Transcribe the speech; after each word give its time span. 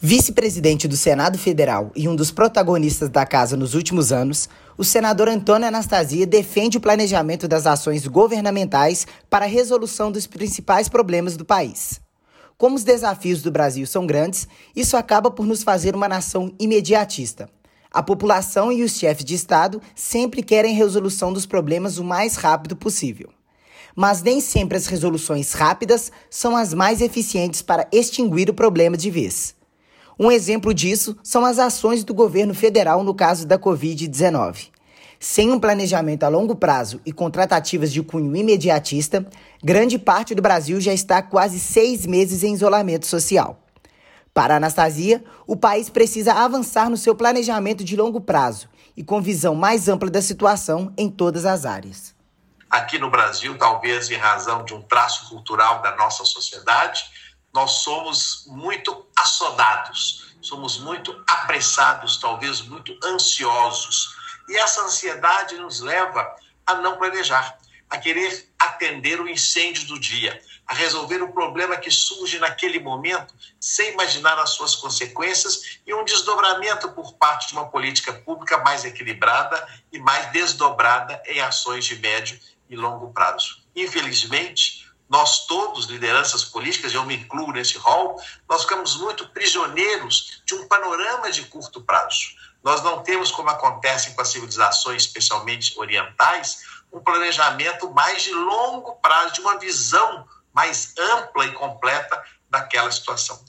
Vice-presidente 0.00 0.86
do 0.86 0.96
Senado 0.96 1.36
Federal 1.36 1.90
e 1.96 2.06
um 2.08 2.14
dos 2.14 2.30
protagonistas 2.30 3.08
da 3.08 3.26
casa 3.26 3.56
nos 3.56 3.74
últimos 3.74 4.12
anos, 4.12 4.48
o 4.76 4.84
senador 4.84 5.28
Antônio 5.28 5.66
Anastasia 5.66 6.24
defende 6.24 6.78
o 6.78 6.80
planejamento 6.80 7.48
das 7.48 7.66
ações 7.66 8.06
governamentais 8.06 9.08
para 9.28 9.44
a 9.44 9.48
resolução 9.48 10.12
dos 10.12 10.24
principais 10.24 10.88
problemas 10.88 11.36
do 11.36 11.44
país. 11.44 12.00
Como 12.56 12.76
os 12.76 12.84
desafios 12.84 13.42
do 13.42 13.50
Brasil 13.50 13.84
são 13.88 14.06
grandes, 14.06 14.46
isso 14.74 14.96
acaba 14.96 15.32
por 15.32 15.44
nos 15.44 15.64
fazer 15.64 15.96
uma 15.96 16.06
nação 16.06 16.54
imediatista. 16.60 17.50
A 17.90 18.00
população 18.00 18.70
e 18.70 18.84
os 18.84 18.92
chefes 18.92 19.24
de 19.24 19.34
Estado 19.34 19.82
sempre 19.96 20.44
querem 20.44 20.76
resolução 20.76 21.32
dos 21.32 21.44
problemas 21.44 21.98
o 21.98 22.04
mais 22.04 22.36
rápido 22.36 22.76
possível. 22.76 23.30
Mas 23.96 24.22
nem 24.22 24.40
sempre 24.40 24.78
as 24.78 24.86
resoluções 24.86 25.54
rápidas 25.54 26.12
são 26.30 26.56
as 26.56 26.72
mais 26.72 27.00
eficientes 27.00 27.62
para 27.62 27.88
extinguir 27.90 28.48
o 28.48 28.54
problema 28.54 28.96
de 28.96 29.10
vez. 29.10 29.57
Um 30.18 30.32
exemplo 30.32 30.74
disso 30.74 31.16
são 31.22 31.44
as 31.44 31.60
ações 31.60 32.02
do 32.02 32.12
governo 32.12 32.52
federal 32.52 33.04
no 33.04 33.14
caso 33.14 33.46
da 33.46 33.56
Covid-19. 33.56 34.70
Sem 35.20 35.52
um 35.52 35.60
planejamento 35.60 36.24
a 36.24 36.28
longo 36.28 36.56
prazo 36.56 37.00
e 37.06 37.12
contratativas 37.12 37.92
de 37.92 38.02
cunho 38.02 38.34
imediatista, 38.34 39.24
grande 39.62 39.96
parte 39.96 40.34
do 40.34 40.42
Brasil 40.42 40.80
já 40.80 40.92
está 40.92 41.22
quase 41.22 41.60
seis 41.60 42.04
meses 42.04 42.42
em 42.42 42.52
isolamento 42.52 43.06
social. 43.06 43.60
Para 44.34 44.56
Anastasia, 44.56 45.22
o 45.46 45.56
país 45.56 45.88
precisa 45.88 46.32
avançar 46.32 46.90
no 46.90 46.96
seu 46.96 47.14
planejamento 47.14 47.84
de 47.84 47.96
longo 47.96 48.20
prazo 48.20 48.68
e 48.96 49.04
com 49.04 49.22
visão 49.22 49.54
mais 49.54 49.88
ampla 49.88 50.10
da 50.10 50.22
situação 50.22 50.92
em 50.96 51.08
todas 51.08 51.44
as 51.44 51.64
áreas. 51.64 52.14
Aqui 52.68 52.98
no 52.98 53.10
Brasil, 53.10 53.56
talvez 53.56 54.10
em 54.10 54.16
razão 54.16 54.64
de 54.64 54.74
um 54.74 54.82
traço 54.82 55.28
cultural 55.28 55.80
da 55.80 55.96
nossa 55.96 56.24
sociedade, 56.24 57.04
nós 57.52 57.82
somos 57.82 58.44
muito 58.46 59.06
assodados, 59.16 60.34
somos 60.40 60.78
muito 60.78 61.12
apressados, 61.26 62.18
talvez 62.18 62.60
muito 62.60 62.96
ansiosos. 63.04 64.16
E 64.48 64.56
essa 64.56 64.82
ansiedade 64.82 65.56
nos 65.56 65.80
leva 65.80 66.34
a 66.66 66.74
não 66.76 66.96
planejar, 66.96 67.58
a 67.90 67.98
querer 67.98 68.48
atender 68.58 69.20
o 69.20 69.28
incêndio 69.28 69.86
do 69.88 69.98
dia, 69.98 70.40
a 70.66 70.74
resolver 70.74 71.22
o 71.22 71.32
problema 71.32 71.78
que 71.78 71.90
surge 71.90 72.38
naquele 72.38 72.78
momento, 72.78 73.34
sem 73.58 73.92
imaginar 73.92 74.38
as 74.38 74.50
suas 74.50 74.74
consequências 74.74 75.78
e 75.86 75.94
um 75.94 76.04
desdobramento 76.04 76.90
por 76.90 77.14
parte 77.14 77.48
de 77.48 77.54
uma 77.54 77.70
política 77.70 78.12
pública 78.12 78.58
mais 78.58 78.84
equilibrada 78.84 79.66
e 79.90 79.98
mais 79.98 80.30
desdobrada 80.30 81.22
em 81.26 81.40
ações 81.40 81.86
de 81.86 81.96
médio 81.96 82.38
e 82.68 82.76
longo 82.76 83.10
prazo. 83.12 83.62
Infelizmente, 83.74 84.77
nós 85.08 85.46
todos, 85.46 85.86
lideranças 85.86 86.44
políticas, 86.44 86.92
eu 86.92 87.04
me 87.04 87.16
incluo 87.16 87.50
nesse 87.52 87.78
rol, 87.78 88.20
nós 88.48 88.62
ficamos 88.62 88.96
muito 88.96 89.26
prisioneiros 89.28 90.42
de 90.44 90.54
um 90.54 90.68
panorama 90.68 91.30
de 91.30 91.44
curto 91.46 91.80
prazo. 91.80 92.36
Nós 92.62 92.82
não 92.82 93.02
temos, 93.02 93.30
como 93.30 93.48
acontece 93.48 94.14
com 94.14 94.20
as 94.20 94.28
civilizações, 94.28 95.04
especialmente 95.04 95.78
orientais, 95.78 96.64
um 96.92 97.00
planejamento 97.00 97.90
mais 97.90 98.22
de 98.22 98.32
longo 98.32 98.96
prazo, 98.96 99.34
de 99.34 99.40
uma 99.40 99.58
visão 99.58 100.26
mais 100.52 100.94
ampla 100.98 101.46
e 101.46 101.52
completa 101.52 102.22
daquela 102.50 102.90
situação. 102.90 103.42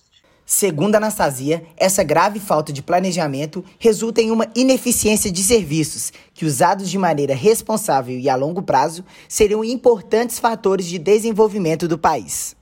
Segundo 0.51 0.95
Anastasia, 0.95 1.63
essa 1.77 2.03
grave 2.03 2.39
falta 2.39 2.73
de 2.73 2.81
planejamento 2.81 3.63
resulta 3.77 4.19
em 4.19 4.31
uma 4.31 4.47
ineficiência 4.55 5.31
de 5.31 5.43
serviços 5.43 6.11
que, 6.33 6.43
usados 6.43 6.89
de 6.89 6.97
maneira 6.97 7.35
responsável 7.35 8.17
e 8.17 8.27
a 8.27 8.35
longo 8.35 8.63
prazo, 8.63 9.05
seriam 9.27 9.63
importantes 9.63 10.39
fatores 10.39 10.87
de 10.87 10.97
desenvolvimento 10.97 11.87
do 11.87 11.99
país. 11.99 12.55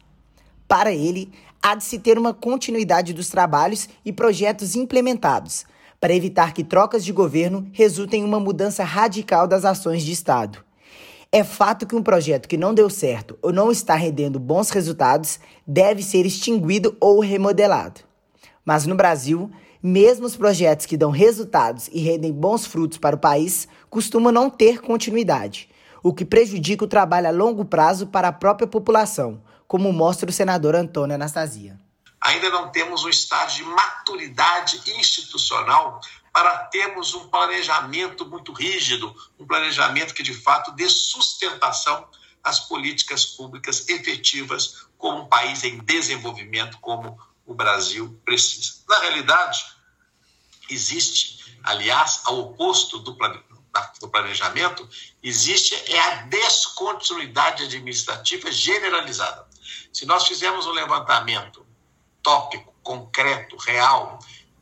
Para 0.67 0.91
ele, 0.91 1.31
há 1.63 1.75
de 1.75 1.85
se 1.85 1.97
ter 1.97 2.17
uma 2.17 2.33
continuidade 2.33 3.13
dos 3.13 3.29
trabalhos 3.29 3.87
e 4.03 4.11
projetos 4.11 4.75
implementados, 4.75 5.65
para 5.97 6.13
evitar 6.13 6.53
que 6.53 6.65
trocas 6.65 7.05
de 7.05 7.13
governo 7.13 7.69
resultem 7.71 8.19
em 8.19 8.25
uma 8.25 8.37
mudança 8.37 8.83
radical 8.83 9.47
das 9.47 9.63
ações 9.63 10.03
de 10.03 10.11
Estado. 10.11 10.66
É 11.37 11.43
fato 11.43 11.85
que 11.85 11.95
um 11.95 12.01
projeto 12.01 12.47
que 12.47 12.57
não 12.57 12.73
deu 12.73 12.89
certo 12.89 13.37
ou 13.43 13.53
não 13.53 13.71
está 13.71 13.93
rendendo 13.93 14.39
bons 14.39 14.71
resultados 14.71 15.39
deve 15.67 16.01
ser 16.01 16.25
extinguido 16.25 16.97
ou 16.99 17.19
remodelado. 17.19 18.01
Mas 18.65 18.87
no 18.87 18.95
Brasil, 18.95 19.51
mesmo 19.79 20.25
os 20.25 20.35
projetos 20.35 20.87
que 20.87 20.97
dão 20.97 21.11
resultados 21.11 21.89
e 21.93 21.99
rendem 21.99 22.33
bons 22.33 22.65
frutos 22.65 22.97
para 22.97 23.15
o 23.15 23.19
país 23.19 23.67
costumam 23.87 24.31
não 24.31 24.49
ter 24.49 24.81
continuidade, 24.81 25.69
o 26.01 26.11
que 26.11 26.25
prejudica 26.25 26.85
o 26.85 26.87
trabalho 26.87 27.27
a 27.27 27.31
longo 27.31 27.63
prazo 27.63 28.07
para 28.07 28.29
a 28.29 28.33
própria 28.33 28.67
população, 28.67 29.39
como 29.67 29.93
mostra 29.93 30.31
o 30.31 30.33
senador 30.33 30.75
Antônio 30.75 31.13
Anastasia. 31.13 31.77
Ainda 32.19 32.49
não 32.49 32.71
temos 32.71 33.05
um 33.05 33.09
estágio 33.09 33.63
de 33.63 33.71
maturidade 33.71 34.81
institucional 34.99 36.01
para 36.37 36.65
termos 36.65 37.15
um 37.15 37.29
planejamento 37.29 38.23
muito 38.23 38.53
rígido, 38.53 39.11
um 39.39 39.47
planejamento 39.47 40.13
que 40.13 40.21
de 40.21 40.35
fato 40.35 40.71
dê 40.73 40.87
sustentação 40.87 42.07
às 42.43 42.59
políticas 42.59 43.25
públicas 43.25 43.89
efetivas 43.89 44.85
como 44.99 45.23
um 45.23 45.25
país 45.25 45.63
em 45.63 45.79
desenvolvimento 45.79 46.77
como 46.77 47.19
o 47.43 47.55
Brasil 47.55 48.21
precisa. 48.23 48.83
Na 48.87 48.99
realidade, 48.99 49.65
existe, 50.69 51.57
aliás, 51.63 52.21
ao 52.25 52.37
oposto 52.37 52.99
do, 52.99 53.17
planejamento, 54.11 54.87
existe 55.23 55.73
é 55.91 55.99
a 55.99 56.15
descontinuidade 56.27 57.63
administrativa 57.63 58.51
generalizada. 58.51 59.47
Se 59.91 60.05
nós 60.05 60.27
fizermos 60.27 60.67
um 60.67 60.71
levantamento 60.71 61.65
tópico, 62.21 62.75
concreto, 62.83 63.57
real, 63.57 64.19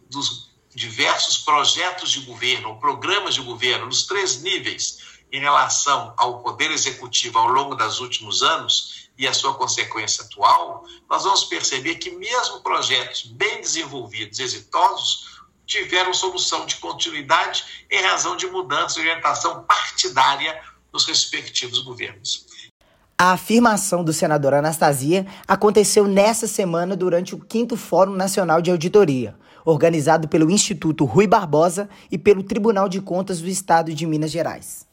dos 0.09 0.54
diversos 0.75 1.37
projetos 1.37 2.11
de 2.11 2.19
governo, 2.21 2.77
programas 2.79 3.33
de 3.33 3.41
governo, 3.41 3.85
nos 3.85 4.05
três 4.05 4.41
níveis, 4.41 5.15
em 5.31 5.39
relação 5.39 6.13
ao 6.17 6.43
Poder 6.43 6.69
Executivo 6.69 7.39
ao 7.39 7.47
longo 7.47 7.75
dos 7.75 7.99
últimos 7.99 8.43
anos 8.43 9.09
e 9.17 9.27
a 9.27 9.33
sua 9.33 9.53
consequência 9.55 10.25
atual, 10.25 10.85
nós 11.09 11.23
vamos 11.23 11.45
perceber 11.45 11.95
que, 11.95 12.11
mesmo 12.11 12.61
projetos 12.61 13.23
bem 13.23 13.61
desenvolvidos, 13.61 14.39
exitosos, 14.39 15.39
tiveram 15.65 16.13
solução 16.13 16.65
de 16.65 16.75
continuidade 16.75 17.85
em 17.89 18.01
razão 18.03 18.35
de 18.35 18.45
mudança 18.47 18.95
de 18.95 19.01
orientação 19.01 19.63
partidária 19.63 20.61
nos 20.93 21.05
respectivos 21.05 21.79
governos. 21.79 22.45
A 23.17 23.31
afirmação 23.31 24.03
do 24.03 24.11
senador 24.11 24.53
Anastasia 24.53 25.25
aconteceu 25.47 26.05
nessa 26.05 26.47
semana 26.47 26.97
durante 26.97 27.33
o 27.33 27.41
5 27.49 27.77
Fórum 27.77 28.11
Nacional 28.11 28.61
de 28.61 28.69
Auditoria, 28.69 29.35
organizado 29.65 30.27
pelo 30.27 30.49
Instituto 30.49 31.03
Rui 31.05 31.27
Barbosa 31.27 31.89
e 32.11 32.17
pelo 32.17 32.43
Tribunal 32.43 32.87
de 32.87 33.01
Contas 33.01 33.41
do 33.41 33.49
Estado 33.49 33.93
de 33.93 34.05
Minas 34.05 34.31
Gerais. 34.31 34.83